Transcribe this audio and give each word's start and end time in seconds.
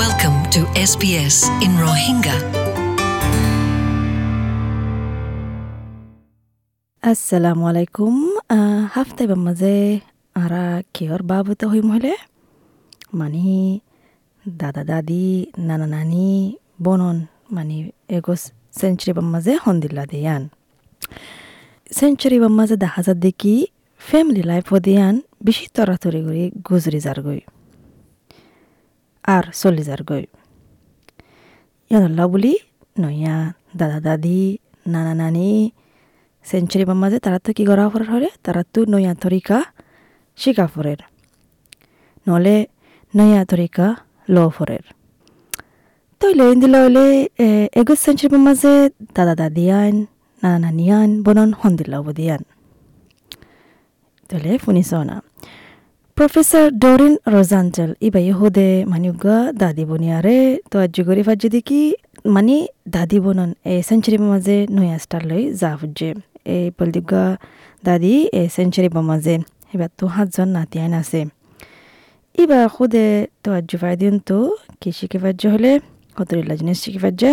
Welcome 0.00 0.38
to 0.54 0.60
SBS 0.84 1.36
in 1.60 1.72
Rohingya. 1.76 2.36
আসসালামু 7.02 7.64
আলাইকুম 7.70 8.14
আহ, 8.48 8.80
হাফতে 8.94 9.22
মাঝে 9.46 9.74
আরা 10.36 10.64
কিহর 10.94 11.22
বাবুতে 11.22 11.64
হই 11.66 11.80
মহলে 11.80 12.12
মানে 13.14 13.44
দাদা 14.44 14.82
দাদি 14.84 15.24
নানা 15.58 15.86
নানি 15.86 16.28
বনন 16.84 17.16
মানে 17.52 17.76
এগো 18.08 18.34
সেঞ্চুরি 18.78 19.12
মাঝে 19.26 19.52
হন্দিল্লা 19.64 20.04
দিয়ান 20.12 20.42
সেঞ্চুরি 21.90 22.36
মাঝে 22.58 22.76
দেখা 22.76 23.00
যার 23.02 23.18
দেখি 23.18 23.54
ফ্যামিলি 24.00 24.42
লাইফ 24.42 24.66
দিয়ান 24.86 25.14
বেশি 25.44 25.64
তরাতরি 25.74 26.20
করে 26.26 26.44
গুজরি 26.68 27.00
যার 27.00 27.18
গই 27.24 27.40
আর 29.34 29.44
চলি 29.60 29.82
যার 29.88 30.02
গই 30.08 30.24
ইয়ানল্লা 31.90 32.24
বলি 32.32 32.54
নয়া 33.02 33.36
দাদা 33.80 33.98
দাদি, 34.06 34.40
নানা 34.92 35.12
নানি 35.20 35.48
সেঞ্চুরি 36.50 36.84
মাঝে 37.02 37.18
তারা 37.24 37.38
তো 37.44 37.50
কি 37.56 37.62
করা 37.70 37.84
ফরের 37.92 38.08
হলে 38.14 38.28
তারা 38.44 38.62
তো 38.72 38.80
নয়া 38.92 39.12
তরিকা 39.24 39.58
শিকা 40.40 40.66
ফরের 40.72 41.00
নহলে 42.26 42.56
নয়া 43.14 43.42
তরিকা 43.52 43.86
ল 44.34 44.36
ফরের 44.56 44.84
তইলে 46.20 46.44
দিলে 46.62 46.78
হলে 46.84 47.06
এগো 47.80 47.94
সেঞ্চুরি 48.04 48.38
মাঝে 48.46 48.72
দাদা 49.16 49.34
দাদি 49.40 49.64
আইন, 49.80 49.96
নানা 50.42 50.58
নানি 50.64 50.84
আইন, 50.98 51.10
বনন 51.24 51.50
হন্দিল্লা 51.60 51.98
দিয়ান 52.18 52.42
তলে 54.30 54.52
শুনিছ 54.64 54.90
না। 55.08 55.16
প্রফেসর 56.20 56.66
ডরিন 56.82 57.14
রোজান্টেল 57.26 57.90
ইবাই 58.00 58.26
হুদে 58.38 58.68
মানিউগা 58.86 59.36
দাদি 59.60 59.84
বনিয়ারে 59.90 60.38
তো 60.70 60.76
আজ 60.76 60.86
আজ্যগরি 60.86 61.22
ফাজ্য 61.22 61.44
দেখি 61.48 61.80
মানে 62.26 62.56
দাদি 62.88 63.18
বনন 63.24 63.50
এ 63.66 63.74
সেঞ্চুরি 63.88 64.18
মাঝে 64.24 64.56
নয়া 64.70 64.96
স্টার 64.98 65.22
লই 65.30 65.42
যা 65.60 65.70
ফুজে 65.78 66.10
এই 66.54 66.64
পলদিগা 66.76 67.24
দাদি 67.82 68.14
এ 68.32 68.42
সেঞ্চুরি 68.56 68.88
মাঝে 69.10 69.34
এবার 69.74 69.90
তো 69.98 70.04
সাতজন 70.08 70.48
নাতি 70.56 70.76
আইন 70.82 70.92
আছে 71.00 71.20
এবার 72.38 72.64
খুদে 72.74 73.06
তো 73.42 73.48
আজ্য 73.58 73.72
ফাই 73.82 73.94
দিন 74.02 74.14
তো 74.28 74.38
কি 74.80 74.90
শিখে 74.98 75.18
ফাজ্য 75.22 75.42
হলে 75.54 75.72
কতরিল্লা 76.16 76.54
জিনিস 76.60 76.78
শিখে 76.84 77.00
ফাজ্যে 77.04 77.30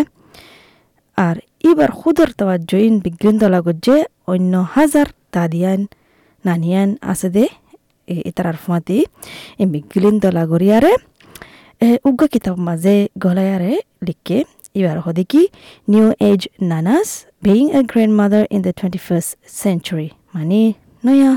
আর 1.18 1.36
এবার 1.64 1.90
খুদর 2.00 2.30
তোয়াজ্য 2.40 2.72
ইন 2.88 2.96
বিজ্ঞান 3.06 3.36
দলা 3.42 3.60
গজ্জে 3.66 3.98
অন্য 4.28 4.54
হাজার 4.76 5.08
দাদিয়ান 5.34 5.82
নানিয়ান 6.46 6.90
আছে 7.12 7.30
দে 7.36 7.46
এ 8.10 9.64
বিজ্ঞান 9.66 10.16
দলা 10.20 10.44
গরিয়ারে 10.46 10.94
উগ্গা 12.06 12.28
কিতাব 12.28 12.56
মাঝে 12.60 12.96
গলায়ারে 13.18 13.74
লিখে 14.04 14.40
এবার 14.76 14.98
হদে 15.00 15.24
কি 15.24 15.42
new 15.88 16.08
age 16.30 16.42
nanas 16.62 17.10
being 17.44 17.66
a 17.70 17.82
grandmother 18.20 18.44
in 18.56 18.62
the 18.62 18.74
twenty 18.80 19.02
first 19.08 19.32
century 19.62 20.08
মানে 20.34 20.62
নয়া 21.04 21.32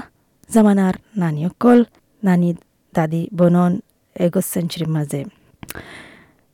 জামানার 0.50 0.94
নানি 1.16 1.40
অকল 1.46 1.78
নানি 2.22 2.48
দাদি 2.94 3.22
বনন 3.36 3.72
এগো 4.16 4.40
সেঞ্চুরির 4.52 4.90
মাঝে 4.90 5.20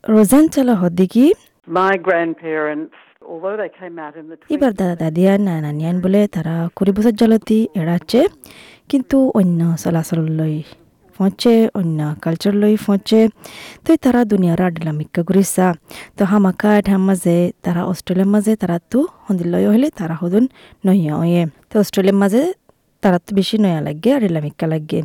রোজান 0.04 0.44
চালা 0.48 0.74
হদে 0.74 1.06
কি 1.06 1.26
My 1.68 1.94
grandparents, 1.98 2.94
although 3.22 3.56
they 3.56 3.70
came 3.70 3.96
out 3.98 4.14
in 4.16 4.24
the 4.30 4.36
20s, 4.36 4.50
এবার 4.54 4.72
দাদা 4.72 4.96
দাদিয়ান 4.96 5.40
না 5.42 5.54
নানিয়ান 5.60 5.96
বলে 6.00 6.20
তারা 6.28 6.54
কুড়ি 6.76 6.92
বছর 6.96 7.14
জলতি 7.20 7.58
এড়াচ্ছে 7.74 8.20
কিন্তু 8.90 9.16
অন্য 9.30 9.60
চলাচল 9.76 10.20
লই 10.32 10.54
ফোঁচে 11.16 11.56
অন্য 11.74 11.98
কালচার 12.22 12.54
লই 12.54 12.74
ফোঁচে 12.76 13.20
তো 13.84 13.90
তারা 13.96 14.20
দুনিয়ার 14.24 14.60
আডলা 14.62 14.92
মিক্কা 14.92 15.22
তো 16.16 16.22
হামাকা 16.24 16.70
ঠাম 16.82 17.00
মাঝে 17.08 17.36
তারা 17.62 17.82
অস্ট্রেলিয়ার 17.84 18.30
মাঝে 18.34 18.52
তারা 18.56 18.76
তো 18.92 19.00
হন্দিল 19.24 19.48
লয় 19.52 19.66
হলে 19.66 19.88
তারা 19.90 20.14
হদুন 20.20 20.44
নহিয়া 20.84 21.14
ওয়ে 21.16 21.42
তো 21.70 21.74
অস্ট্রেলিয়ার 21.80 22.18
মাঝে 22.22 22.42
তারা 23.02 23.18
তো 23.18 23.30
বেশি 23.34 23.56
নয়া 23.58 23.80
লাগে 23.80 24.10
আর 24.14 24.22
ইলামিক্কা 24.22 24.66
লাগে 24.66 25.00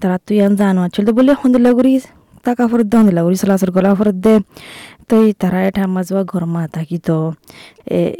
তারা 0.00 0.16
তো 0.26 0.30
ইয়ান 0.38 0.52
জানো 0.60 0.82
চলতে 0.94 1.12
বলে 1.18 1.32
হন্দিল্লা 1.40 1.70
ঘুরি 1.78 1.92
টাকা 2.44 2.64
ফরত 2.70 2.86
দে 2.90 2.96
হন্দিল্লা 2.98 3.22
চলাচল 3.36 3.70
গলা 3.76 3.90
ফরত 3.98 4.16
দে 4.16 4.34
তো 5.08 5.14
এই 5.16 5.32
তারা 5.32 5.58
এটা 5.62 5.82
মাজোৱা 5.86 6.22
ঘর 6.24 6.44
মা 6.46 6.62
থাকি 6.66 6.98
তো 6.98 7.16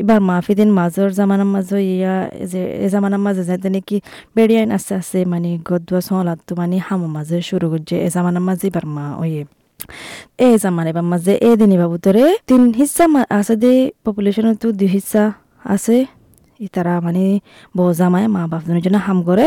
এবার 0.00 0.20
মাফিদিন 0.20 0.70
মাজর 0.70 1.08
জামানার 1.10 1.46
মাঝে 1.46 1.78
ইয়া 1.90 2.14
যে 2.44 2.60
এ 2.76 2.86
জামানার 2.88 3.20
মাঝে 3.20 3.42
যাতে 3.44 3.68
নাকি 3.70 3.96
বেড়িয়াইন 4.36 4.70
আস্তে 4.72 4.92
আস্তে 4.94 5.18
মানে 5.24 5.50
গদুয়া 5.64 6.00
সহলাত 6.00 6.38
তো 6.46 6.52
মানে 6.54 6.76
হামো 6.78 7.06
মাঝে 7.06 7.36
শুরু 7.40 7.66
করছে 7.70 7.94
এ 7.96 8.08
জামানার 8.08 8.42
মাঝে 8.42 8.64
এবার 8.68 8.84
মা 8.86 9.04
ওয়ে 9.16 9.42
এ 10.38 10.48
জামান 10.58 10.86
এবার 10.86 11.02
মাঝে 11.02 11.32
এ 11.40 11.50
দিনী 11.56 11.76
বাবুতরে 11.78 12.24
তিন 12.46 12.62
মা- 13.06 13.28
আছে 13.30 13.54
দে 13.56 13.72
পপুলেশন 14.04 14.46
তো 14.54 14.66
দুই 14.72 14.88
হিস্সা 14.88 15.24
আছে 15.64 15.96
তারা 16.74 16.94
মানে 17.00 17.24
বউ 17.76 17.88
জামাই 17.92 18.24
মা 18.26 18.42
বাপ 18.46 18.62
জন্য 18.80 18.98
হাম 18.98 19.18
করে 19.22 19.46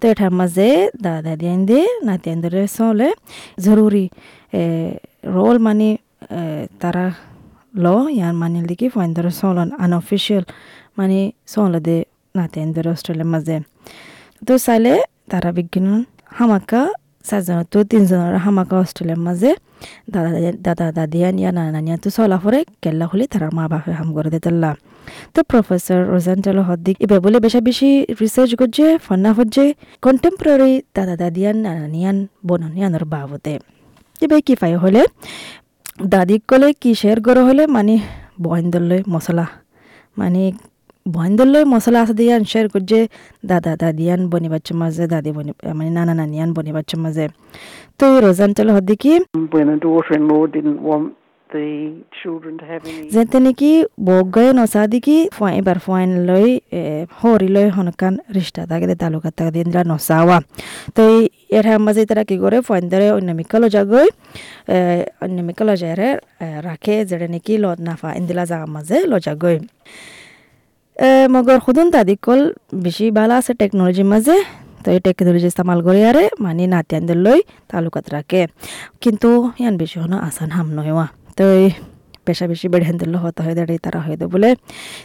তো 0.00 0.04
এটার 0.08 0.30
মাঝে 0.30 0.68
দাদা 1.02 1.32
আইন 1.42 1.60
দিয়ে 1.66 1.84
নাতি 2.04 2.26
আইন 2.30 2.38
ধরে 2.42 2.60
চলে 2.68 3.08
জরুরি 3.60 4.04
রোল 5.26 5.56
মানে 5.58 5.88
তারা 6.80 7.04
ল 7.74 7.86
ইয়ার 8.10 8.34
মানে 8.42 8.58
লিখি 8.68 8.86
ফাইন 8.94 9.10
ধরে 9.16 9.30
চলন 9.40 9.68
আনঅফিসিয়াল 9.84 10.44
মানে 10.98 11.18
চলে 11.46 11.80
দে 11.86 11.96
নাতি 12.34 12.56
আইন 12.60 12.70
ধরে 12.76 12.88
অস্ট্রেলিয়ার 12.94 13.30
মাঝে 13.34 13.56
তো 14.46 14.52
চাইলে 14.64 14.92
তারা 15.30 15.50
বিজ্ঞান 15.56 15.86
হামাকা 16.36 16.82
চারজনের 17.24 17.66
তো 17.72 17.78
তিনজনের 17.90 18.36
হামাকা 18.44 18.76
অস্ট্রেলিয়ার 18.84 19.22
মাঝে 19.26 19.50
দাদা 20.08 20.30
দাদা 20.66 20.86
দাদিয়ান 20.90 21.34
ইয়া 21.40 21.50
নানা 21.52 21.70
নানিয়া 21.70 21.96
তো 21.96 22.08
চলা 22.16 22.38
ফরে 22.42 22.60
কেল্লা 22.82 23.06
হলে 23.10 23.24
তারা 23.32 23.48
মা 23.56 23.64
বাপে 23.72 23.92
হাম 23.98 24.08
করে 24.16 24.30
দিতেল্লা 24.34 24.70
তো 25.34 25.40
প্রফেসর 25.50 26.00
রোজান্টাল 26.12 26.58
হদ্দিক 26.68 26.96
এবার 27.04 27.18
বলে 27.24 27.38
বেশি 27.44 27.60
বেশি 27.60 27.90
রিসার্চ 28.20 28.50
করছে 28.60 28.84
ফন্না 29.06 29.30
হচ্ছে 29.38 29.62
কন্টেম্পোরারি 30.02 30.72
দাদা 30.96 31.14
দাদিয়ান 31.22 31.56
নানা 31.64 31.80
নানিয়ান 31.80 32.16
বননিয়ানোর 32.48 33.04
বাবতে 33.12 33.52
এবার 34.20 34.40
কি 34.46 34.54
পাই 34.60 34.72
হলে 34.84 35.02
দাদিক 35.98 36.42
কলে, 36.50 36.68
কিসের 36.82 37.18
গড় 37.26 37.40
হলে 37.48 37.64
মানে 37.76 37.94
বয়ন্দলৈ 38.44 39.00
মশলা 39.14 39.46
মানে 40.18 40.42
বয়ন্দলৈ 41.06 41.62
মশলা 41.72 41.98
আছে 42.04 42.14
দিয়ান 42.20 42.42
শেয়ার 42.50 42.66
করছে 42.74 42.98
দাদা, 43.50 43.72
দাদিয়ান 43.82 44.20
বনি 44.32 44.48
বাচ্চার 44.52 44.76
মাঝে 44.82 45.04
দাদি 45.14 45.30
বনি 45.36 45.50
মানে 45.78 45.90
নানা, 45.96 46.12
নানিয়ান 46.20 46.50
বনি 46.56 46.70
বাচ্চার 46.76 46.98
মাঝে 47.04 47.24
তো 47.98 48.04
এই 51.54 51.78
children 52.20 52.54
to 52.60 52.64
have 52.70 52.82
any 52.90 53.06
যেতে 53.14 53.38
নেকি 53.44 53.70
বগাই 54.08 54.48
নচাদি 54.58 54.98
কি 55.06 55.16
ফুৱাই, 55.36 55.52
এবাৰ 55.60 55.78
ফুৱাইন 55.84 56.10
লৈ 56.28 56.48
সৰি 57.18 57.48
লৈ 57.54 57.66
হনকান 57.76 58.14
ৰিষ্টা 58.36 58.62
থাকে 58.70 58.86
দে 58.90 58.94
তালুকা 59.02 59.30
তাকে 59.36 59.50
দিলা 59.56 59.82
নচাৱা। 59.92 60.36
তো 60.96 61.02
এই 61.54 61.60
ইয়াৰ 61.60 61.80
মাজে 61.86 62.02
তারা 62.10 62.22
কি 62.24 62.36
করে 62.38 62.58
ফুৱাইন 62.66 62.84
দৰে 62.92 63.06
অন্যমিকা 63.18 63.56
লজা 63.62 63.82
গৈ 63.92 64.06
অন্যমিকা 65.24 65.62
লজাৰে 65.68 66.08
ৰাখে 66.66 66.94
যেনে 67.10 67.26
নেকি 67.34 67.54
লত 67.62 67.78
নাফা 67.86 68.08
ইন্দিলা 68.18 68.44
জাগা 68.50 68.66
মাজে 68.76 68.98
লজা 69.12 69.32
গৈ 69.42 69.56
এ, 70.96 71.08
মগর 71.26 71.58
খুদুন 71.64 71.86
দাদি 71.90 72.14
কল 72.16 72.40
বেশি 72.84 73.04
ভালো 73.10 73.34
আছে 73.34 73.52
টেকনোলজির 73.60 74.08
মাঝে 74.12 74.36
তো 74.82 74.88
এই 74.90 75.00
টেকনোলজি 75.00 75.46
ইস্তেমাল 75.46 75.78
করে 75.86 76.00
আরে 76.10 76.24
মানে 76.40 76.64
নাতিয়ানদের 76.66 77.18
লই 77.26 77.40
তালুকাত 77.70 78.06
রাখে 78.14 78.42
কিন্তু 79.02 79.28
ইয়ান 79.60 79.74
বেশি 79.82 79.96
হনো 80.02 80.16
আসান 80.28 80.50
হাম 80.50 80.68
নয় 80.76 80.92
তো 81.38 81.44
পেশা 82.26 82.44
বেশি 82.52 82.66
বেড়ে 82.72 82.84
হেন 82.88 82.96
দিল 83.02 83.14
হতা 83.24 83.40
হয়ে 83.46 83.56
দাঁড়িয়ে 83.58 83.80
তারা 83.86 84.00
হয়ে 84.04 84.16
দে 84.20 84.26
বলে। 84.34 84.50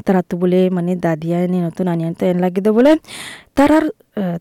তারা 0.06 0.22
তো 0.30 0.34
বলে 0.42 0.60
মানে 0.78 0.92
দাদিয়া 1.06 1.38
নি 1.54 1.58
নতুন 1.68 1.86
আনিয়ান 1.94 2.14
তো 2.20 2.24
এন 2.32 2.38
লাগি 2.46 2.62
দে 2.66 2.72
বলে। 2.78 2.92
তারার 3.58 3.86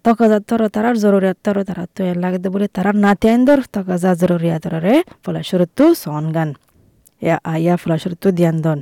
তকাজাত 0.07 0.43
তর 0.49 0.61
তারার 0.75 0.97
তর 1.45 1.57
তারা 1.69 1.85
তো 1.95 2.01
এন 2.11 2.19
লাগি 2.25 2.39
দে 2.45 2.49
বলে। 2.55 2.67
তারার 2.77 2.97
নাতিয়ান 3.05 3.41
দর 3.49 3.59
তকাজা 3.77 4.11
জরুরিয়াত 4.21 4.65
রে। 4.85 4.95
ফলাশুরু 5.25 5.85
সন 6.03 6.25
গান। 6.37 6.51
ইয়া 7.23 7.37
দন 8.67 8.81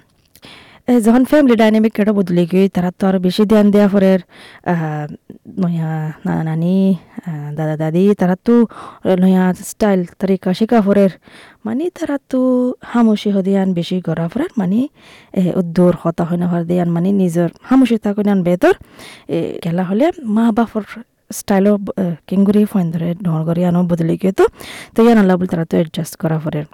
এ, 0.89 0.93
যখন 1.07 1.23
ফ্যামিলি 1.31 1.55
ডাইনামিক 1.63 1.93
কেটে 1.97 2.13
বদলে 2.19 2.43
গই 2.53 2.67
তারা 2.77 2.91
তো 2.99 3.03
আর 3.09 3.17
বেশি 3.27 3.43
ধ্যান 3.53 3.67
দেওয়া 3.75 3.89
নয়া 5.63 5.93
নানা 6.25 6.43
নানি 6.49 6.75
দাদা 7.55 7.75
দাদি 7.77 8.03
তারা 8.15 8.37
তো 8.47 8.55
নয়া 9.19 9.45
স্টাইল 9.63 10.01
তরিকা 10.19 10.51
শিকা 10.53 10.79
ফরের 10.83 11.13
মানে 11.65 11.85
তারা 11.91 12.17
তো 12.31 12.41
হামুশি 12.83 13.31
হদিয়ান 13.31 13.69
বেশি 13.73 13.97
গড়া 14.01 14.27
ফরের 14.29 14.51
মানে 14.59 14.79
এ, 15.35 15.43
উদ্দোর 15.57 15.95
হতা 16.03 16.23
হয় 16.25 16.39
না 16.39 16.47
হদিয়ান 16.47 16.89
মানে 16.91 17.11
নিজের 17.13 17.51
হামুশি 17.63 17.97
থাকুন 17.99 18.29
বেতর 18.43 18.75
এ, 19.29 19.39
খেলা 19.63 19.85
হলে 19.85 20.07
মা 20.27 20.45
বাপর 20.53 20.83
স্টাইলও 21.31 21.75
কেঙ্গুরি 22.27 22.63
ফাইন 22.65 22.87
ধরে 22.95 23.09
ঢর 23.23 23.41
করে 23.45 23.63
আনো 23.65 23.81
বদলে 23.91 24.15
গিয়ে 24.21 24.33
তো 24.33 24.45
তো 24.95 24.99
ইয়ান 25.03 25.19
আল্লাহ 25.19 25.35
বলে 25.39 25.49
তারা 25.49 25.65
তো 25.71 25.75
অ্যাডজাস্ট 25.77 26.15
করা 26.23 26.39
ফরের 26.39 26.67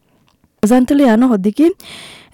জানতলি 0.63 1.05
আনো 1.15 1.27
হদিকি 1.33 1.67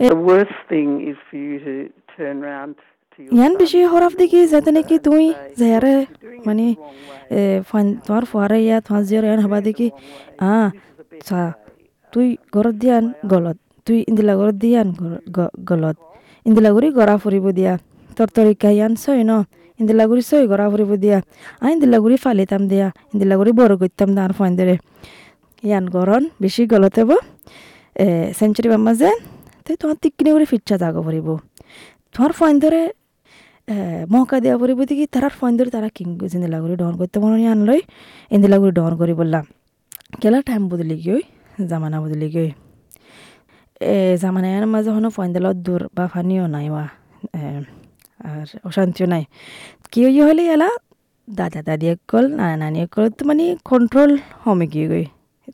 The 0.09 0.19
worst 0.31 0.59
thing 0.69 0.89
is 1.11 1.17
for 1.29 1.39
you 1.41 1.57
to 1.61 1.75
turn 2.15 2.37
round 2.43 2.73
to 2.77 2.85
your 2.85 2.98
ইয়ান 3.19 3.53
বেশি 3.61 3.79
হরফ 3.93 4.13
দেখি 4.21 4.41
যাতে 4.53 4.71
নাকি 4.77 4.97
তুই 5.07 5.25
যায়ারে 5.61 5.95
মানে 6.47 6.67
তোমার 7.99 8.25
ফুয়ারে 8.31 8.59
ইয়া 8.67 8.77
তোমার 8.87 9.03
জিয়ার 9.09 9.25
ইয়ান 9.29 9.41
হবা 9.45 9.59
দেখি 9.67 9.89
আ 10.45 10.53
চা 11.27 11.41
তুই 12.13 12.27
ঘৰত 12.55 12.75
দিয়ান 12.83 13.05
গলত 13.33 13.57
তুই 13.87 13.99
ইন্দিলা 14.11 14.35
ঘৰত 14.41 14.57
দিয়ান 14.65 14.89
গলত 15.69 15.97
ইন্দিলা 16.47 16.71
গুৰি 16.77 16.89
গৰা 16.99 17.15
ফুৰিব 17.23 17.47
দিয়া 17.59 17.73
তোৰ 18.17 18.29
তৰিকা 18.37 18.69
ইয়ান 18.77 18.93
চই 19.03 19.21
ন 19.23 19.33
ইন্দিলা 19.81 20.05
গুৰি 20.11 20.23
চই 20.31 20.45
গৰা 20.53 20.67
ফুৰিব 20.73 20.91
দিয়া 21.03 21.19
আ 21.63 21.67
ইন্দিলা 21.75 21.99
গুৰি 22.05 22.17
ফালিতাম 22.25 22.63
দিয়া 22.71 22.87
ইন্দিলা 23.13 23.35
গুৰি 23.41 23.53
বড় 23.61 23.75
করতাম 23.83 24.09
দাঁড় 24.19 24.33
ফোন 24.39 24.51
ধরে 24.59 24.75
ইয়ান 25.63 25.85
গরন 25.97 26.23
বেশি 26.43 26.63
গলত 26.73 26.97
হব 27.01 27.11
সেঞ্চুরি 28.39 28.69
বাম্মা 28.73 28.93
যে 29.01 29.11
তুই 29.67 29.75
তোমার 29.81 29.97
তিক্কিনি 30.03 30.31
করে 30.35 30.47
ফিচ্ছা 30.53 30.75
জাগো 30.83 31.01
ফুরিব 31.07 31.29
তোমার 32.15 32.33
ফোন 32.39 32.55
ধরে 32.65 32.81
মহকা 34.11 34.37
দেওয়া 34.41 34.59
পরিব 34.59 34.79
দেখি 34.85 35.07
তারার 35.07 35.31
ফোন 35.31 35.57
ধরে 35.57 35.71
তারা 35.71 35.89
কিং 35.89 36.09
ইন্দিলা 36.27 36.59
গুড়ি 36.61 36.77
ডন 36.77 36.95
করতে 36.97 37.17
মনে 37.21 37.47
আনলই? 37.49 37.81
গুড়ি 38.59 38.73
ডন 38.73 38.93
করি 38.97 39.15
বললাম 39.15 39.45
কেলা 40.21 40.39
টাইম 40.43 40.63
বদলি 40.69 40.97
গই 41.03 41.23
জামানা 41.71 41.99
বদলি 42.01 42.29
গই 42.31 42.51
এ 43.81 44.17
জামানার 44.17 44.67
মাঝে 44.67 44.91
হনো 44.91 45.09
ফোন 45.11 45.29
দিল 45.35 45.47
দূর 45.57 45.83
বা 45.95 46.05
ফানিও 46.07 46.45
নাই 46.47 46.67
ওয়া 46.71 46.85
আর 48.29 48.47
অশান্তিও 48.65 49.07
নাই। 49.07 49.25
কি 49.93 50.01
হয়ে 50.05 50.23
হলে 50.25 50.43
এলা? 50.47 50.69
দাদা 51.29 51.61
দাদি 51.63 51.87
একল 51.89 52.25
নানা 52.31 52.57
নানি 52.57 52.79
একল 52.81 53.05
তো 53.09 53.23
মানে 53.25 53.45
কন্ট্রোল 53.65 54.11
হমে 54.45 54.67
গিয়ে 54.67 54.87
গই 54.89 55.05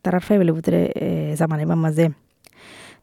তারার 0.05 0.21
ফ্যামিলির 0.21 0.55
ভিতরে 0.55 0.81
এ, 0.97 1.09
জামানে 1.37 1.65
বা 1.67 1.75
মাঝে 1.75 2.07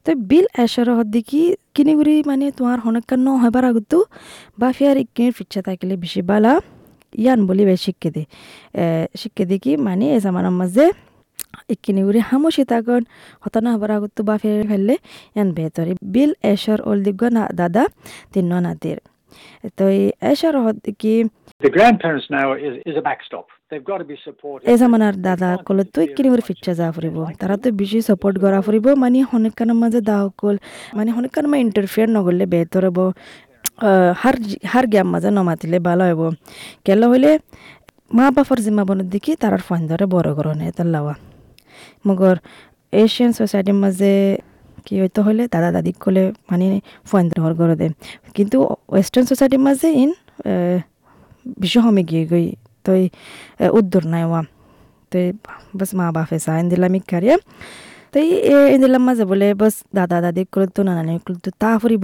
তো 0.06 0.12
বিল 0.30 0.46
এসর 0.58 0.88
হদ্দিকি 1.00 1.26
কিনি 1.32 1.61
গুড়ি 1.76 2.16
মানে 2.30 2.46
তোমার 2.58 2.78
হনকান 2.86 3.20
ন 3.26 3.28
হবার 3.44 3.64
আগতো 3.70 3.98
বা 4.60 4.70
ফিয়ার 4.78 4.98
ইকিনির 5.04 5.34
ফিচ্ছা 5.38 5.62
থাকলে 5.68 5.94
বেশি 6.04 6.22
বালা 6.30 6.54
ইয়ান 7.14 7.40
বলি 7.50 7.64
বে 7.70 7.76
শিক্ষে 7.86 8.10
দে 8.16 8.24
শিক্ষে 9.22 9.44
দি 9.50 9.58
কি 9.64 9.72
মানে 9.88 10.06
এ 10.16 10.18
জামানার 10.24 10.56
মাঝে 10.62 10.86
ইকিনি 11.74 12.02
গুড়ি 12.08 12.22
হামসি 12.30 12.64
তাগন 12.72 13.02
হতানা 13.44 13.70
হবার 13.74 13.92
আগতো 13.98 14.22
বা 14.28 14.36
ফিয়ার 14.42 14.62
ফেললে 14.70 14.96
ইয়ান 15.36 15.50
বেতরে 15.58 15.94
বিল 16.14 16.32
এসর 16.52 16.80
ওল 16.90 17.00
দিগ্গ 17.06 17.22
না 17.36 17.44
দাদা 17.60 17.84
তিন 18.34 18.46
নাতির 18.66 19.00
তো 19.78 19.84
এই 19.96 20.04
এসর 20.32 20.54
হদ্দিকি 20.66 21.14
The 21.62 21.70
grandparents 21.70 22.28
now 22.32 22.48
is, 22.58 22.74
is 22.90 22.96
a 22.98 23.04
backstop. 23.08 23.46
They've 23.72 23.86
got 23.86 24.00
to 24.00 24.08
be 24.12 24.18
supported. 24.28 24.66
এই 24.72 24.78
জামানার 24.82 25.16
দাদা 25.28 25.50
কলে 25.68 25.84
তো 25.94 26.00
কিনি 26.16 26.28
করে 26.32 26.44
ফিচ্ছা 26.50 26.72
যা 26.80 26.88
ফুরিব। 26.96 27.18
তারা 27.42 27.56
তো 27.64 27.68
বেশি 27.82 28.00
সাপোর্ট 28.10 28.36
করা 28.44 28.60
ফুরিব 28.66 28.86
মানে 29.04 29.20
হনেকানের 29.32 29.78
মাঝে 29.84 30.00
দাও 30.10 30.26
কল 30.40 30.56
মানে 30.98 31.10
হনেকান 31.18 31.46
মা 31.52 31.58
ইন্টারফিয়ার 31.66 32.10
নগরলে 32.16 32.46
বেহতর 32.54 32.84
হব 32.88 33.00
হার 34.22 34.36
হার 34.72 34.86
গ্যাম 34.94 35.08
মাঝে 35.14 35.30
নমাতিলে 35.38 35.78
ভালো 35.88 36.04
হব 36.10 36.22
কেলা 36.86 37.06
হইলে 37.12 37.32
মা 38.18 38.26
বাপর 38.36 38.58
জিম্মা 38.66 38.84
বনের 38.90 39.08
দিকে 39.14 39.32
তারার 39.42 39.64
ফাইন 39.68 39.84
ধরে 39.92 40.06
বড় 40.16 40.30
করনে 40.38 40.68
তাল্লাওয়া 40.78 41.14
মগর 42.08 42.38
এশিয়ান 42.94 43.32
সোসাইটির 43.40 43.78
মাঝে 43.84 44.12
কি 44.86 44.94
হইতে 45.02 45.20
হলে 45.26 45.44
দাদা 45.54 45.70
দাদি 45.76 45.92
কলে 46.04 46.24
মানে 46.50 46.66
ফাইন 47.10 47.26
ধর 47.32 47.52
করে 47.60 47.76
দে 47.82 47.88
কিন্তু 48.36 48.58
ওয়েস্টার্ন 48.92 49.26
সোসাইটির 49.32 49.62
মাঝে 49.68 49.88
ইন 50.04 50.12
বিশ্ব 51.62 51.78
হমে 51.86 52.04
গিয়ে 52.10 52.26
গই 52.32 52.48
তই 52.86 53.02
উদ্দুর 53.70 54.06
নাই 54.14 54.24
ওয়া 54.24 54.42
তই 55.12 55.26
বাস 55.78 55.92
মা 56.00 56.06
বাপে 56.16 56.38
চা 56.46 56.52
ইন্দিলামি 56.60 57.00
ইকারিয়া 57.02 57.38
তই 58.14 58.28
এ 58.50 58.58
ইন্দিলাম 58.76 59.04
মাঝে 59.08 59.24
বলে 59.32 59.48
বাস 59.54 59.76
দাদা 59.98 60.18
দাদি 60.26 60.42
কলে 60.54 60.68
তো 60.76 60.82
নানানি 60.88 61.12
কলে 61.26 61.40
তো 61.46 61.52
তা 61.62 61.70
ফুরিব 61.82 62.04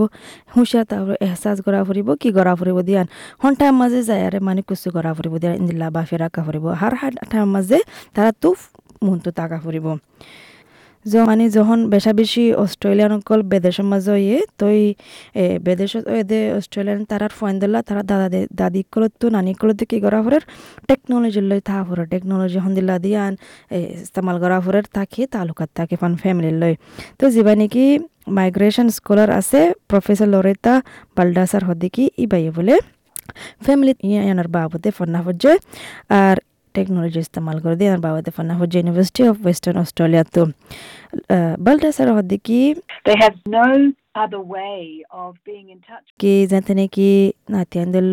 হুঁশিয়ার 0.54 0.86
তা 0.92 0.98
এহসাস 1.26 1.58
করা 1.66 1.80
ফুরিব 1.88 2.08
কি 2.22 2.30
গড়া 2.38 2.54
ফুরিব 2.60 2.78
দিয়ান 2.88 3.08
হন 3.42 3.54
টাইম 3.60 3.74
মাঝে 3.82 4.02
যায় 4.10 4.22
আরে 4.28 4.40
মানে 4.40 4.62
কুসু 4.68 4.88
গড়া 4.96 5.12
ফুরিব 5.18 5.34
দিয়া 5.42 5.54
ইন্দিলা 5.60 5.88
বাফে 5.96 6.16
রাখা 6.24 6.42
ফুরিব 6.48 6.66
হার 6.82 6.94
হার 7.02 7.14
টাইম 7.32 7.48
মাঝে 7.56 7.80
তারা 8.16 8.32
তো 8.42 8.50
মনটো 9.06 9.30
তাকা 9.32 9.58
ফুরিব 9.64 9.88
য 9.88 10.47
মানে 11.30 11.46
যখন 11.58 11.80
বেশা 11.94 12.12
বেশি 12.20 12.44
অস্ট্রেলিয়ান 12.64 13.12
অকল 13.18 13.40
বেদেশের 13.52 13.88
মাঝে 13.92 14.14
ইয়ে 14.26 14.40
তই, 14.60 14.80
এ 15.42 15.44
বেদেশত 15.68 16.04
দে 16.30 16.40
অস্ট্রেলিয়ান 16.60 17.00
তারার 17.12 17.34
ফোন 17.38 17.54
দিলা 17.62 17.80
তারা 17.88 18.02
দাদা 18.12 18.28
দাদি 18.60 18.82
কলত 18.94 19.14
তো 19.22 19.26
নানি 19.36 19.52
কলত 19.62 19.80
কি 19.90 19.98
করা 20.06 20.20
ফরের? 20.26 20.44
টেকনোলজি 20.90 21.42
লই 21.52 21.62
থা 21.70 21.78
ফরে 21.88 22.04
টেকনোলজি 22.14 22.60
হন 22.64 22.72
দিলা 22.78 22.96
দিয়ান 23.06 23.34
ইস্তেমাল 24.04 24.36
করা 24.44 24.58
ফরের 24.66 24.86
তাকে 24.96 25.22
তালুকাত 25.34 25.70
থাকে 25.78 25.96
ফান 26.02 26.14
ফ্যামিলি 26.24 26.52
লই। 26.62 26.74
তো 27.20 27.26
যিবা 27.34 27.54
নাকি 27.62 27.86
মাইগ্রেশন 28.38 28.88
স্কলার 28.98 29.30
আছে, 29.40 29.60
প্রফেসর 29.90 30.28
লরেতা 30.34 30.74
বালডাসার 31.16 31.64
হদিকি 31.68 32.04
ইবাইয়ে 32.26 32.52
বলে, 32.58 32.76
ফ্যামিলি 33.66 33.94
ইয়ানার 34.08 34.50
বাবদে 34.56 34.90
ফন্না 34.98 35.20
ফজ্জয় 35.26 35.58
আর 36.22 36.38
টেকনোলজি 36.78 37.20
ইস্তেমাল 37.26 37.58
করে 37.64 37.76
দিয়ে 37.80 37.90
বাবাতে 38.08 38.30
ফন্না 38.36 38.54
ফজ্জয় 38.60 38.80
university 38.82 39.22
of 39.30 39.36
other 44.18 44.44
way 44.48 44.82
of 45.14 45.30
being 45.46 45.68
in 45.70 45.80
touch. 45.82 46.06
কি 46.20 46.34
যাতে 46.52 46.72
নাকি 46.74 47.10
নাতিয়ানদের 47.50 48.06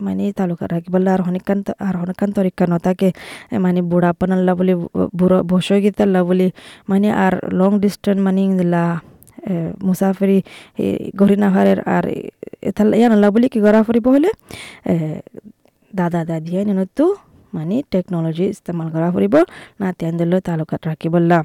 মানে 0.00 0.24
তালুকা 0.32 0.66
রাখিবলে 0.66 1.10
আর 1.10 1.20
হনিকান 1.26 1.58
আর 1.88 1.94
হনিকান 2.00 2.28
তরিকা 2.38 2.64
নতাকে 2.66 3.08
এ 3.52 3.56
মানে 3.58 3.80
বুড়া 3.90 4.10
পানাল্লা 4.20 4.52
বলি 4.60 4.74
বুড়ো 5.18 5.38
বসই 5.50 5.80
গীতাল্লা 5.84 6.20
বলি 6.30 6.46
মানে 6.88 7.08
আর 7.24 7.34
লং 7.52 7.70
ডিস্টেন্স 7.82 8.20
মানে 8.26 8.42
দিলা 8.60 8.82
মুসাফিরি 9.84 10.38
নাহারের 11.36 11.78
আর 11.86 12.04
এথাল 12.68 12.88
ইয়ানাল্লা 12.98 13.28
বলি 13.34 13.46
কি 13.52 13.58
গড়া 13.66 13.80
ফুরিব 13.86 14.06
হলে 14.14 14.30
এ, 14.84 14.94
দাদা 15.92 16.20
দাদি 16.30 16.50
নেনতো 16.68 17.04
মানে 17.54 17.76
টেকনোলজি 17.90 18.44
ইস্তেমাল 18.54 18.88
করা 18.94 19.08
ফুরিব 19.14 19.34
নাতিয়ানদের 19.80 20.28
তালুকাত 20.46 20.82
রাখিবল্লা 20.90 21.38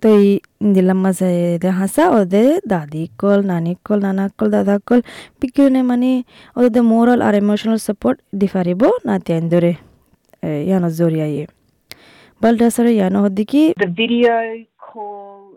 তো 0.00 0.06
এই 0.16 0.26
দিলাম 0.74 0.98
মাঝে 1.04 1.30
হাসা 1.78 2.04
ওদের 2.10 2.48
দাদি 2.68 3.02
কল 3.18 3.40
নানি 3.44 3.72
কল 3.86 3.98
নানা 4.00 4.24
কল 4.38 4.48
দাদা 4.50 4.76
কল 4.88 5.00
বিজ্ঞানে 5.40 5.80
মানে 5.82 6.10
ওদের 6.56 6.82
মোরাল 6.82 7.20
আর 7.22 7.34
ইমোশনাল 7.42 7.78
সাপোর্ট 7.86 8.16
দিফারিব 8.40 8.82
নাতি 9.06 9.30
আইন্দরে 9.36 9.72
ইয়ানো 10.62 10.88
জরিয়ায়ে 10.98 11.44
বালডাসারে 12.40 12.90
ইয়ানো 12.92 13.18
হদ্দিকি 13.24 13.62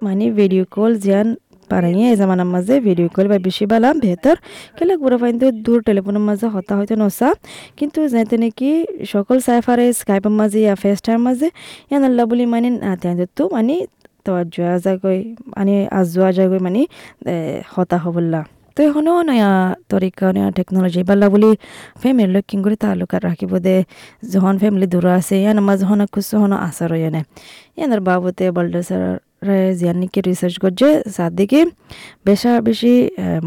মানে 0.02 0.26
ভিডিও 0.32 0.64
কল 0.72 0.92
জিয়ান 1.04 1.28
পারাইয়ে 1.72 2.06
এই 2.12 2.18
জামানার 2.20 2.50
মাঝে 2.54 2.76
ভিডিও 2.88 3.08
কল 3.16 3.26
বা 3.32 3.38
বেশি 3.48 3.66
বালা 3.72 3.90
বেহতর 4.04 4.38
কেলে 4.78 4.94
গুড়া 5.02 5.18
ফাইন্দে 5.22 5.48
দূর 5.66 5.80
টেলিফোনের 5.88 6.24
মাঝে 6.30 6.48
হতা 6.56 6.74
হয়তো 6.78 6.96
নসা। 7.02 7.30
কিন্তু 7.80 8.00
যাতে 8.14 8.36
নাকি 8.44 8.70
সকল 9.14 9.38
সাইফারে 9.48 9.86
স্কাইপের 10.00 10.34
মাঝে 10.40 10.60
ইয়া 10.66 10.76
ফেস 10.84 11.00
টাইম 11.06 11.20
মাঝে 11.28 11.48
ইয়ান 11.90 12.02
আল্লাহ 12.10 12.24
বলি 12.32 12.44
মানে 12.54 12.70
নাতে 12.84 13.26
তো 13.38 13.44
মানে 13.56 13.76
তওয়াজ্জু 14.26 14.62
আজাগৈ 14.76 15.20
মানে 15.56 15.76
আজু 16.00 16.20
আজাগৈ 16.30 16.60
মানে 16.68 16.82
হতা 17.74 17.98
হবল্লা 18.06 18.42
তো 18.76 18.80
এখনও 18.88 19.16
নয়া 19.30 19.52
তরিকা, 19.92 20.26
নয়া 20.36 20.50
টেকনোলজি 20.58 21.02
বাল্লা 21.10 21.28
বলি 21.34 21.50
ফ্যামিলি 22.02 22.30
লোক 22.36 22.46
কিং 22.50 22.60
করে 22.66 22.76
তালুকাত 22.84 23.22
রাখিব 23.28 23.54
দে। 23.66 23.76
যখন 24.34 24.56
ফ্যামিলি 24.62 24.88
দূর 24.94 25.06
আছে, 25.18 25.36
ইয়ান 25.44 25.58
আমার 25.62 25.76
যখন 25.82 26.00
কুসু 26.14 26.36
হন 26.42 26.54
আসার 26.68 26.92
ইয়ানে 27.02 27.22
ইয়ানের 27.78 28.02
বাবুতে, 28.08 28.46
বলডেসার 28.58 29.04
জিয়ান 29.80 29.98
নাকি 30.02 30.20
রিসার্চ 30.30 30.56
করছে, 30.64 30.88
সাদিকে 31.16 31.62
বেশা 32.28 32.52
বেশি 32.68 32.94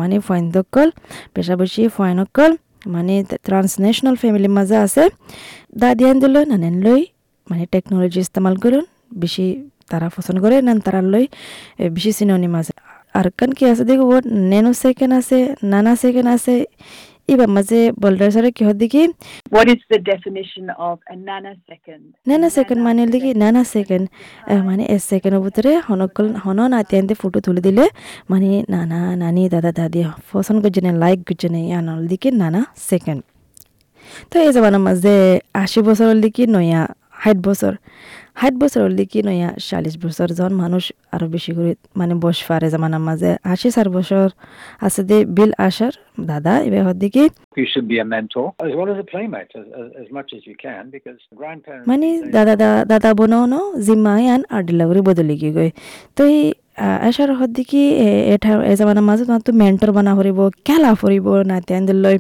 মানে 0.00 0.16
ফয়েন 0.26 0.44
দক্কল 0.56 0.88
বেশা 1.36 1.54
বেশি 1.62 1.82
ফয়েন 1.96 2.16
অক্কল 2.24 2.50
মানে 2.94 3.14
ট্রান্সন্যাশনাল 3.46 4.14
ফ্যামিলির 4.22 4.52
মাঝে 4.58 4.76
আছে। 4.86 5.02
দাদিয়ান 5.80 6.16
দিল 6.22 6.34
নানেন 6.52 6.76
লই 6.86 7.00
মানে 7.50 7.64
টেকনোলজি 7.72 8.20
ইস্তেমাল 8.26 8.54
করুন, 8.62 8.84
বেশি 9.22 9.46
তারা 9.90 10.06
পছন্দ 10.14 10.38
করে 10.44 10.56
না 10.66 10.72
তারা 10.86 11.00
লই 11.12 11.24
বেশি 11.94 12.10
সিনোনিম 12.18 12.54
আছে। 12.60 12.74
আর 13.18 13.26
কান 13.38 13.50
কি 13.58 13.64
আছে 13.72 13.84
দেখো, 13.90 14.04
নেনো 14.52 14.70
সেকেন্ড 14.82 15.12
আছে, 15.20 15.38
নানা 15.72 15.92
সেকেন্ড 16.02 16.28
আছে 16.36 16.54
এবার 17.28 17.48
মাঝে 17.48 17.78
বলডার 18.00 18.30
সারে 18.30 18.50
কি 18.50 18.62
হদ 18.64 18.82
নানা 22.26 22.48
সেকেন্ড 22.48 22.80
মানে 22.82 23.02
নানা 23.34 23.62
সেকেন্ড 23.64 24.04
মানে 24.64 24.82
এক 24.84 25.00
সেকেন্ডের 25.00 25.40
ভিতরে 25.40 25.70
হনকল 25.88 26.26
হন 26.34 26.58
নাতিয়ানতে 26.66 27.14
ফটো 27.14 27.38
তুলে 27.40 27.60
দিলে 27.60 27.84
মানে 28.30 28.50
নানা 28.70 28.98
নানি 29.16 29.42
দাদা 29.48 29.70
দাদি 29.72 30.00
পছন্দ 30.32 30.58
করছে 30.64 30.80
লাইক 30.80 31.20
করছে 31.28 31.48
না 31.48 31.58
ইয়ানল 31.58 32.00
দিকে 32.06 32.28
নানা 32.32 32.60
সেকেন্ড 32.90 33.20
তো 34.30 34.36
এই 34.40 34.50
জামানার 34.52 34.82
মাঝে 34.88 35.14
আশি 35.54 35.80
বছরের 35.80 36.18
দিকে 36.20 36.42
নয়া 36.46 36.82
ষাট 37.22 37.36
বছর। 37.46 37.72
ষাট 38.36 38.54
বছর 38.54 38.80
হলে 38.86 39.04
কি 39.12 39.20
নয়া 39.22 39.50
চল্লিশ 39.60 39.94
বছর 40.04 40.28
জন 40.38 40.52
মানুষ 40.54 40.84
আরও 41.12 41.26
বেশি 41.28 41.50
করে 41.56 41.72
মানে 41.96 42.14
বস 42.14 42.38
পারে 42.48 42.66
জামানার 42.70 43.02
মাঝে 43.08 43.30
আশি 43.44 43.68
চার 43.70 43.88
বছর 43.88 44.26
আছে 44.80 45.00
দে 45.02 45.18
বিল 45.36 45.52
আসার 45.58 45.94
দাদা 46.26 46.54
এবার 46.68 46.96
দিকে 46.98 47.22
grandparents. 51.36 51.86
মানে 51.88 52.06
দাদা 52.30 52.54
দাদা 52.54 52.70
দাদা 52.84 53.10
বোনও 53.14 53.62
জিম্মা 53.80 54.12
আন 54.34 54.42
আর 54.50 54.62
ডিলাগুড়ি 54.62 55.00
বদলি 55.00 55.34
গিয়ে 55.40 55.52
গই 55.52 55.70
তো 56.16 56.22
এই 56.24 56.38
এসার 57.08 57.30
হদ্দিকি 57.40 57.82
এটা, 58.34 58.50
এ 58.70 58.72
জামানার 58.78 59.04
মাঝে 59.08 59.22
তোমার 59.28 59.42
তো 59.46 59.52
মেন্টর 59.62 59.90
বানা 59.96 60.12
ফুরিব 60.18 60.38
খেলা 60.66 60.90
ফুরিব 61.00 61.26
না 61.50 61.56
তেন্দিল 61.68 61.98
লই 62.04 62.16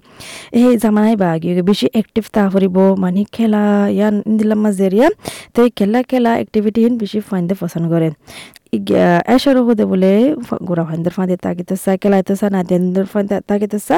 এই 0.58 0.66
জামানাই 0.82 1.14
বা 1.22 1.28
গিয়ে 1.42 1.62
বেশি 1.70 1.86
এক্টিভ 2.00 2.24
তা 2.34 2.42
ফুরিব 2.52 2.76
মানে 3.02 3.22
খেলা 3.36 3.62
ইয়ান 3.98 4.14
ইন্দিলাম 4.30 4.60
মাজেরিয়া 4.64 5.08
তো 5.54 5.60
খেলা 5.78 6.00
খেলা 6.10 6.30
অ্যাক্টিভিটি 6.38 6.80
হিন 6.84 6.94
বেশি 7.02 7.18
ফাইন্দে 7.28 7.54
পছন্দ 7.62 7.84
করে 7.92 8.08
এসার 9.34 9.56
হদে 9.66 9.84
বলে 9.92 10.10
গোড়া 10.68 10.84
ফাইন্দের 10.88 11.12
ফাঁদে 11.16 11.36
তাকিতেসা 11.44 11.92
খেলাইতেসা 12.02 12.46
না 12.54 12.60
তেন্দের 12.70 13.06
ফাঁদে 13.12 13.36
তাকিতেসা 13.48 13.96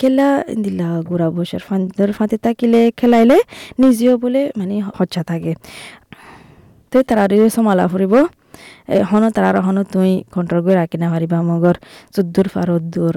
খেলা 0.00 0.28
ইন্দিলা 0.54 0.88
গোড়া 1.08 1.28
বসের 1.36 1.62
ফাঁদের 1.68 2.10
ফাঁদে 2.16 2.36
তাকিলে, 2.44 2.80
খেলাইলে, 2.98 3.38
নিজেও 3.82 4.14
বলে 4.22 4.40
মানে 4.58 4.74
হচ্ছা 4.98 5.22
থাকে। 5.30 5.52
তো 6.92 6.96
তারা 7.08 7.24
সমালা 7.56 7.84
ফুরিব 7.92 8.14
হন 9.10 9.22
তারার 9.36 9.56
হন 9.66 9.76
তুই 9.94 10.10
কন্ট্রোল 10.34 10.60
করে 10.64 10.76
রাখি 10.80 10.96
না 11.02 11.08
পারিবা 11.12 11.38
মগর 11.48 11.76
চুদ্দুর 12.14 12.46
ফারুদ্দুর 12.54 13.14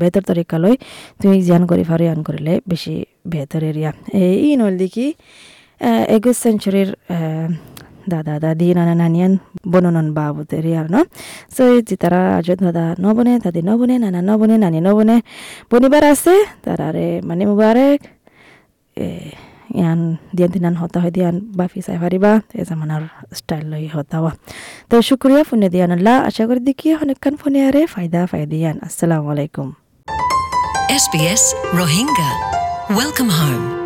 বেতর 0.00 0.22
তরিকা 0.30 0.56
লই 0.62 0.74
তুই 1.20 1.36
জিয়ান 1.46 1.62
করি 1.70 1.82
ফারু 1.90 2.02
ইয়ান 2.06 2.20
করিলে 2.28 2.52
বেশি 2.70 2.94
বেতর 3.32 3.62
এরিয়া। 3.70 3.90
এই 4.24 4.50
নল 4.60 4.74
দেখি 4.82 5.06
একুশ 6.16 6.36
সেঞ্চুরির 6.44 6.90
দাদা, 8.12 8.34
দাদি, 8.44 8.68
নানা, 8.78 8.94
নানিয়ান, 9.02 9.32
বননন 9.72 10.06
বাবুদের 10.16 10.64
ইয়ার 10.70 10.86
ন। 10.94 10.96
সো 11.54 11.62
তারা 12.02 12.20
আজ 12.38 12.48
দাদা 12.66 12.84
নবনে 13.04 13.32
দাদি 13.44 13.60
নবনে 13.68 13.94
নানা 14.04 14.20
নবনে 14.28 14.54
নানি 14.64 14.78
নবনে 14.86 15.16
বনিবার 15.70 16.04
আছে, 16.12 16.34
তারারে 16.64 17.08
মানে 17.28 17.42
মুবারক 17.50 18.00
ইয়ান 19.74 20.00
দিয়ান 20.36 20.50
দিনান 20.54 20.74
হতা 20.80 20.98
হয় 21.02 21.12
দিয়ান 21.16 21.36
বাফি 21.58 21.80
চাই 21.82 21.98
পারিবা 22.02 22.30
এই 22.54 22.64
জামানার 22.68 23.04
স্টাইল 23.32 23.64
লই 23.72 23.84
হতাওয়া 23.94 24.32
তো 24.90 24.94
শুক্রিয়া 25.02 25.42
ফোনে 25.44 25.68
দিয়ান 25.74 25.90
আল্লাহ 25.96 26.14
আশা 26.28 26.44
করি 26.48 26.60
দেখি 26.68 26.88
অনেকক্ষণ 26.94 27.34
ফোনে 27.36 27.58
আরে 27.68 27.82
ফায়দা 27.86 28.20
ফায়দিয়ান 28.32 28.76
আসসালামু 28.86 29.28
আলাইকুম 29.34 29.68
SBS 30.98 31.42
Rohingya. 31.70 32.30
Welcome 32.90 33.28
home. 33.30 33.77